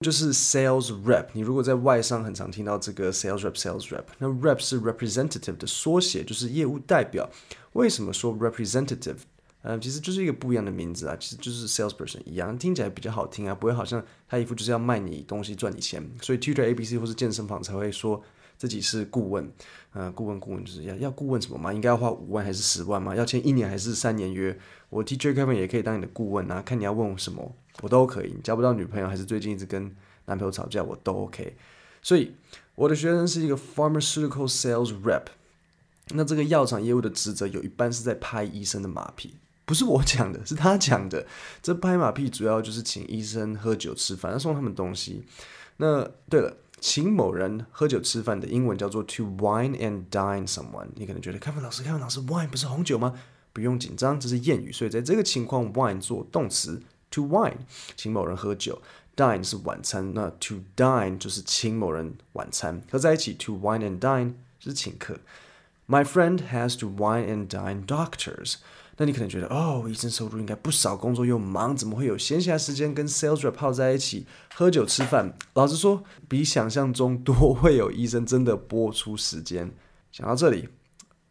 [0.00, 1.26] 就是 sales rep。
[1.34, 7.28] 你如果在外商很常听到这个 sales rep，sales rep，那 rep 是 representative 的缩写，就是业务代表。
[7.74, 9.16] 为什么说 representative？
[9.60, 16.02] 呃，其实就是一个不一样的名字啊，其实就是 salesperson 一样，听起来比较好听啊，不会好像他一副就是要卖你东西赚你钱。
[16.22, 18.22] 所以 Tutor ABC 或是健身房才会说
[18.56, 19.52] 自己是顾问。
[19.92, 21.74] 呃，顾问顾问就是要要顾问什么嘛？
[21.74, 23.14] 应该要花五万还是十万吗？
[23.14, 24.58] 要签一年还是三年约？
[24.88, 27.54] 我 Teacher Kevin 也可以当你的顾问啊，看你要问我什么。
[27.82, 29.94] 我都可以，你交不到女朋友还是最近一直跟
[30.26, 31.56] 男朋友吵架，我都 OK。
[32.02, 32.34] 所以
[32.74, 35.24] 我的学生是一个 pharmaceutical sales rep。
[36.12, 41.26] 那这个药厂业务的职责有一半是在拍医生的马屁，不是我讲的，是他讲的。
[41.62, 45.24] 这拍马屁主要就是请医生喝酒吃饭，送他们东西。
[45.76, 50.88] 那对了，请某人喝酒吃饭的英文叫做 to wine and dine someone。
[50.96, 53.14] 你可能觉得，开文老师，开文老师，wine 不是红酒吗？
[53.52, 54.72] 不用紧张，这是谚语。
[54.72, 56.82] 所以在这个情况，wine 做动词。
[57.12, 57.56] To wine，
[57.96, 58.80] 请某人喝酒
[59.16, 63.34] ；dine 是晚餐，那 to dine 就是请某人晚餐合在一起。
[63.34, 65.18] To wine and dine 是请客。
[65.88, 68.56] My friend has to wine and dine doctors。
[68.96, 75.34] 那你可能觉得，哦，医生收入应该不少，工作又忙，怎么会有闲暇时间跟 sales rep 泡在一起喝酒吃饭？
[75.54, 79.72] 老实说，比想象中多，会有医生真的拨出时间。
[80.12, 80.68] 讲到这里。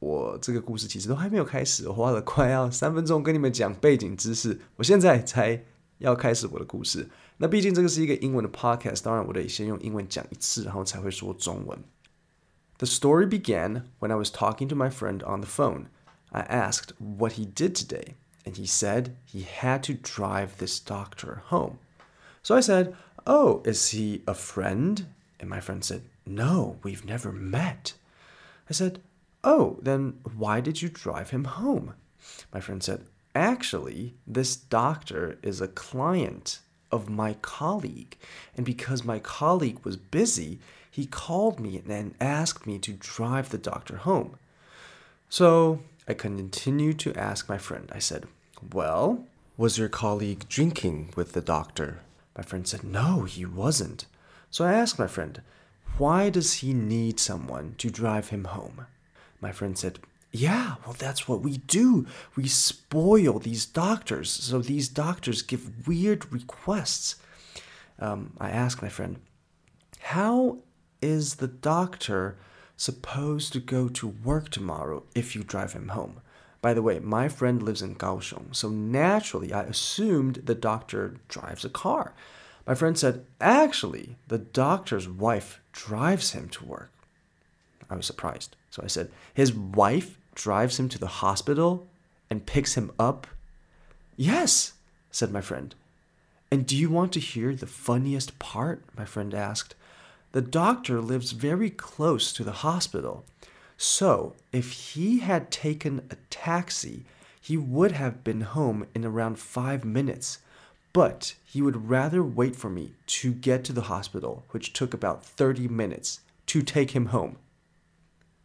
[0.00, 5.64] 我这个故事其实都还没有开始，我花了快要三分钟跟你们讲背景知识，我现在才
[6.03, 7.09] 要开始我的故事。
[7.37, 11.79] 那毕竟这个是一个英文的 podcast，当然我得先用英文讲一次，然后才会说中文。
[12.77, 15.87] The story began when I was talking to my friend on the phone.
[16.31, 21.41] I asked what he did today, and he said he had to drive this doctor
[21.49, 21.77] home.
[22.43, 22.93] So I said,
[23.25, 25.07] Oh, is he a friend?
[25.39, 27.93] And my friend said, No, we've never met.
[28.69, 29.01] I said,
[29.43, 31.95] Oh, then why did you drive him home?
[32.53, 36.60] My friend said, Actually, this doctor is a client
[36.92, 38.16] of my colleague.
[38.56, 43.58] And because my colleague was busy, he called me and asked me to drive the
[43.58, 44.36] doctor home.
[45.28, 47.90] So I continued to ask my friend.
[47.92, 48.26] I said,
[48.72, 49.24] Well,
[49.56, 52.00] was your colleague drinking with the doctor?
[52.36, 54.06] My friend said, No, he wasn't.
[54.50, 55.42] So I asked my friend,
[55.98, 58.86] Why does he need someone to drive him home?
[59.40, 59.98] My friend said,
[60.36, 62.06] Yeah, well, that's what we do.
[62.34, 64.28] We spoil these doctors.
[64.30, 67.14] So these doctors give weird requests.
[68.00, 69.20] Um, I asked my friend,
[70.00, 70.58] How
[71.00, 72.36] is the doctor
[72.76, 76.20] supposed to go to work tomorrow if you drive him home?
[76.60, 81.64] By the way, my friend lives in Kaohsiung, so naturally I assumed the doctor drives
[81.64, 82.12] a car.
[82.66, 86.90] My friend said, Actually, the doctor's wife drives him to work.
[87.88, 88.56] I was surprised.
[88.70, 91.87] So I said, His wife drives him to the hospital
[92.29, 93.27] and picks him up?
[94.15, 94.73] Yes,
[95.11, 95.75] said my friend.
[96.51, 98.83] And do you want to hear the funniest part?
[98.97, 99.75] My friend asked.
[100.31, 103.25] The doctor lives very close to the hospital.
[103.77, 107.05] So if he had taken a taxi,
[107.39, 110.39] he would have been home in around five minutes.
[110.91, 115.23] But he would rather wait for me to get to the hospital, which took about
[115.23, 117.37] 30 minutes, to take him home.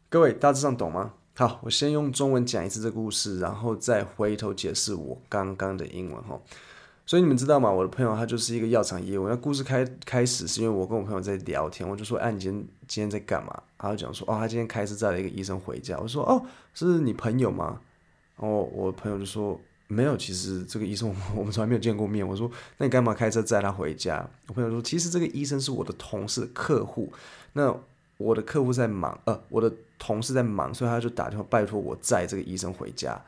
[0.08, 1.14] 各位大致上懂吗？
[1.39, 6.37] 好，我先用中文讲一次这个故事，然后再回头解释我刚刚的英文哈。
[7.05, 7.71] 所以你们知道吗？
[7.71, 9.29] 我的朋友他就是一个药厂业务。
[9.29, 17.79] 那故事开开始是因为我跟我朋友在聊天，我就说：“哎，你今天今天在干嘛？”他就讲说：“哦，他今天开车载了一个医生回家。”我说：“哦，是你朋友吗？”
[18.35, 19.57] 然后我朋友就说
[19.87, 27.09] ：“没有，其实这个医生 我们从来没有见过面。”我说：“那你干嘛开车载他回家？”我朋友说：“其实这个医生是我的同事客户。”
[27.53, 27.73] 那
[28.19, 33.19] 我的客户在忙，呃，我的同事在忙，所以他就打电话拜托我载这个医生回家。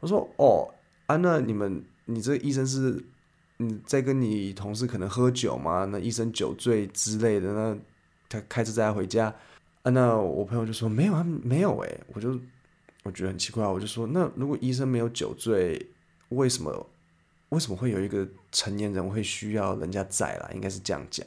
[0.00, 0.68] 我说：“哦，
[1.06, 3.00] 啊，那你们，你这个医生是
[3.58, 5.84] 你在跟你同事可能喝酒吗？
[5.92, 7.78] 那医生酒醉之类的，那
[8.28, 9.32] 他开车载他回家。”
[9.82, 12.36] 啊，那我朋友就说：“没有啊，没有诶。”我就
[13.04, 15.90] 我觉得很奇怪，我就说：“那如果医生没有酒醉，
[16.30, 16.90] 为什么
[17.50, 20.50] 为什么会有一个成年人会需要人家载啦？
[20.52, 21.24] 应该是这样讲。”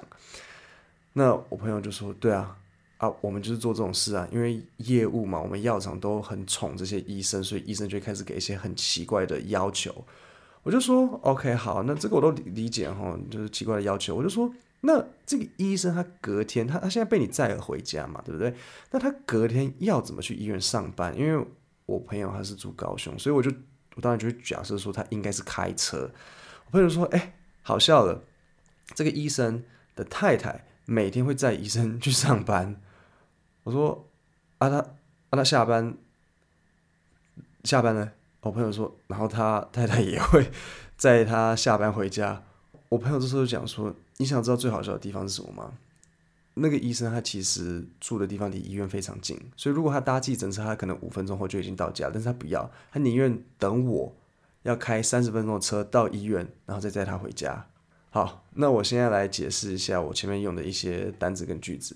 [1.14, 2.58] 那我朋友就说：“对啊。”
[3.04, 9.94] 啊，我们就是做这种事啊，因为业务嘛，我们药厂都很宠这些医生，所以医生就开始给一些很奇怪的要求。
[10.62, 14.16] 我就说，OK，好，那这个我都理理解哈，就是奇怪的要求。
[14.16, 18.56] 我就说，那这个医生他隔天，他他现在被你载了回家嘛，对不对？
[18.92, 21.14] 那他隔天要怎么去医院上班？
[21.20, 21.46] 因为
[21.86, 23.52] 我朋友他是住高雄，所以我就
[23.96, 26.10] 我当然就假设说他应该是开车。
[26.68, 28.24] 我朋友说，哎，好笑了，
[28.96, 29.62] 这个医生
[29.98, 32.80] 的太太每天会载医生去上班。
[33.64, 34.08] 我说
[34.60, 35.96] 啊他，啊他下班
[37.64, 38.12] 下班了。
[38.42, 40.52] 我朋友说，然后他太太也会
[40.98, 42.44] 载他下班回家。
[42.90, 45.74] 我朋友这时候就讲说，你想知道最好笑的地方是什么吗？
[46.56, 54.14] 那个医生他其实住的地方离医院非常近，所以如果他搭计程车，他可能五分钟后就已经到家，但是他不要，他宁愿等我
[54.62, 57.66] 要开三十分钟的车到医院，然后再载他回家。
[58.12, 61.96] 好，那我现在来解释一下我前面用的一些单字跟句子。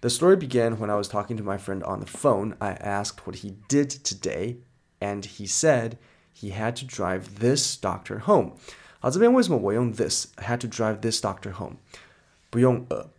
[0.00, 2.56] The story began when I was talking to my friend on the phone.
[2.58, 4.56] I asked what he did today,
[5.00, 5.96] and he said
[6.32, 8.54] he had to drive this doctor home.
[8.98, 11.76] 好，这边为什么我用 this I had to drive this doctor home，
[12.50, 13.10] 不用 a？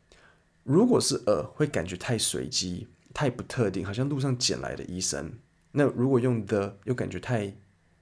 [0.64, 5.40] 如果是 a，会感觉太随机、太不特定，好像路上捡来的医生。
[5.72, 7.56] 那如果用 the，又感觉太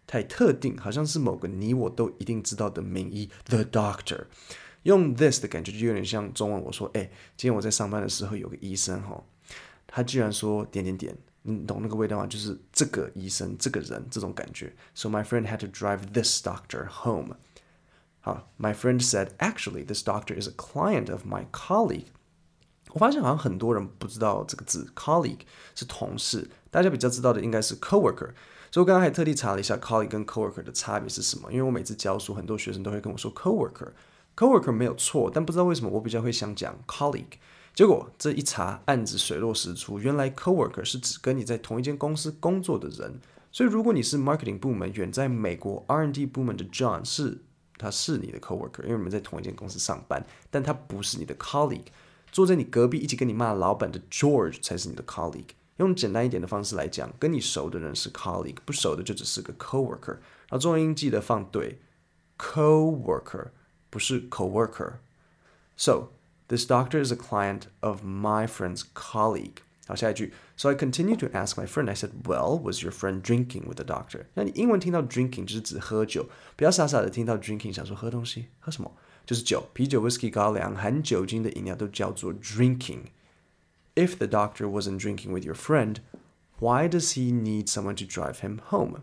[0.07, 4.25] 太特定，好像是某个你我都一定知道的名医，the doctor。
[4.86, 7.02] 用 this 的感觉就有点像中文，我说，哎，
[7.36, 9.20] 今天我在上班的时候有个医生哈，
[9.88, 11.12] 他居然说点点点，
[11.42, 12.26] 你懂那个味道吗？
[12.28, 14.72] 就是这个医生，这个人这种感觉。
[14.94, 17.34] So my friend had to drive this doctor home。
[18.20, 22.06] 好，my friend said actually this doctor is a client of my colleague。
[22.90, 25.40] 我发现好像很多人不知道这个字，colleague
[25.74, 28.30] 是同事，大家比较知道的应该是 coworker。
[28.70, 33.90] 所以我刚刚还特地查了一下 colleague 跟 coworker 的差别是什么，因为我每次教书，很多学生都会跟我说 coworker
[34.36, 37.38] co-worker 没有错，但不知道为什么我比较会想讲 colleague。
[37.74, 43.20] 结果这一查，案子水落石出，原来 coworker 是指跟你在同一间公司工作的人。
[43.50, 47.38] 所以如果你是 marketing 部门远在美国 R&D 部门的 John，是
[47.78, 51.86] 他是你的 coworker，因为你们在同一间公司上班，但他不是你的 colleague。
[52.30, 55.50] 坐在你隔壁一起跟你骂老板的 George 才是你的 colleague。
[55.76, 60.12] 用简单一点的方式来讲，跟你熟的人是 colleague，不熟的就只是个 coworker。
[60.48, 61.80] 然后重音记得放对
[62.38, 63.48] ，coworker
[63.95, 66.09] 不是 coworker。So
[66.47, 69.57] this doctor is a client of my friend's colleague。
[69.87, 70.33] 好，下一句。
[70.55, 71.89] So I continue to ask my friend.
[71.89, 78.91] I said, "Well, was your friend drinking with the doctor?" 那你英文听到 drinking 就是指喝酒，不要傻傻的听到 drinking 想说喝东西，喝什么？
[79.25, 85.97] 就是酒，啤酒、whisky、高粱，含酒精的饮料都叫做 drinking。If the doctor wasn't drinking with your friend,
[86.59, 89.01] why does he need someone to drive him home？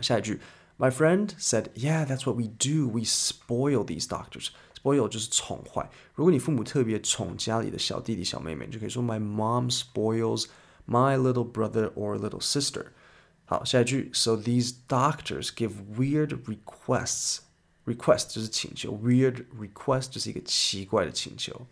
[0.00, 0.40] 下一句
[0.80, 2.88] ，My friend said, Yeah, that's what we do.
[2.88, 4.48] We spoil these doctors.
[4.74, 5.90] Spoil 就是宠坏。
[6.14, 10.46] 如果你父母特别宠家里的小弟弟、小妹妹，你就可以说 My mom spoils
[10.86, 12.86] my little brother or little sister。
[13.46, 21.66] 好，下一句，So these doctors give weird requests。Request 就是请求，weird request 就是一个奇怪的请求。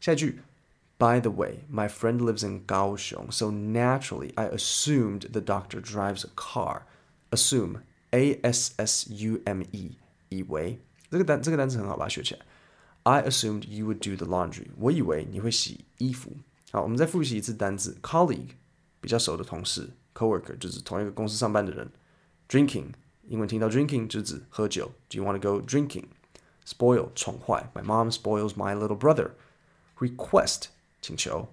[0.00, 0.40] 下一句，
[0.98, 6.82] By the way, my friend lives in 高雄，so naturally I assumed the doctor drives a car.
[7.30, 7.78] Assume,
[8.10, 9.98] A S S U M E，
[10.28, 12.40] 以为这个单这个单词很好，把它学起来。
[13.04, 14.68] I assumed you would do the laundry.
[14.78, 16.36] 我以为你会洗衣服。
[16.72, 18.52] 好，我们再复习一次单词：colleague
[19.00, 21.90] 比较熟的同事，coworker 就是同一个公司上班的人，
[22.48, 22.92] drinking。
[23.28, 24.92] 英文听到 drinking 就指喝酒。
[25.08, 26.06] Do you want to go drinking?
[26.66, 27.70] Spoil 宠坏。
[27.74, 29.30] My mom spoils my little brother.
[29.98, 30.64] Request
[31.00, 31.48] 请求。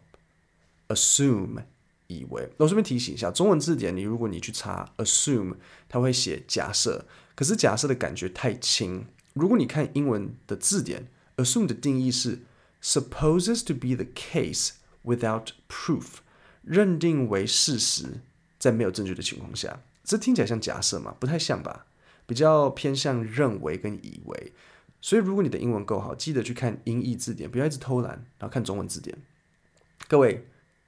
[0.87, 1.63] Assume
[2.08, 2.48] 以为。
[2.56, 5.56] 那我顺便提醒一下，中文字典里如果你去查 assume，
[5.88, 9.06] 它会写假设，可是假设的感觉太轻。
[9.34, 12.40] 如果你看英文的字典，assume 的定义是
[12.82, 14.70] supposes to be the case
[15.04, 16.06] without proof，
[16.62, 18.20] 认定为事实，
[18.58, 19.82] 在没有证据的情况下。
[20.02, 21.14] 这听起来像假设吗？
[21.18, 21.86] 不太像吧，
[22.26, 24.52] 比较偏向认为跟以为。
[25.02, 29.16] 所以如果你的英文够好，记得去看英译字典，不要一直偷懒，然后看中文字典。
[30.08, 30.46] 各位，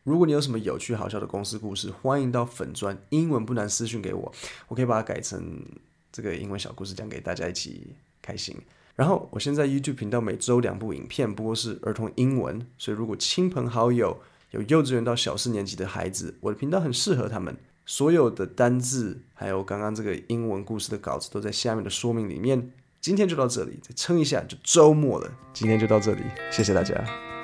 [0.08, 4.32] 如果你有什么有趣好笑的公司故事，欢迎到粉专英文不难私讯给我，
[4.66, 5.62] 我可以把它改成
[6.10, 8.56] 这个英文小故事，讲给大家一起开心。
[8.96, 14.18] 然后我现在 YouTube 频道每周两部影片，不过是儿童英文，所以如果亲朋好友
[14.52, 17.54] 有幼稚园到小四年级的孩子，我的频道很适合他们。
[17.84, 22.72] 所有的单字，还有刚刚这个英文故事的稿子，都在下面的说明里面。
[23.02, 25.30] 今天就到这里，再撑一下就周末了。
[25.52, 27.38] 今天就到这里，谢谢大家。